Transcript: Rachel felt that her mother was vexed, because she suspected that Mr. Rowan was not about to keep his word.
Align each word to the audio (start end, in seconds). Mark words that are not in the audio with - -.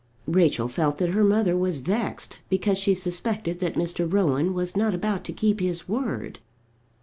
Rachel 0.25 0.67
felt 0.67 0.97
that 0.97 1.09
her 1.09 1.23
mother 1.23 1.55
was 1.55 1.77
vexed, 1.77 2.39
because 2.49 2.79
she 2.79 2.95
suspected 2.95 3.59
that 3.59 3.75
Mr. 3.75 4.11
Rowan 4.11 4.55
was 4.55 4.75
not 4.75 4.95
about 4.95 5.23
to 5.25 5.31
keep 5.31 5.59
his 5.59 5.87
word. 5.87 6.39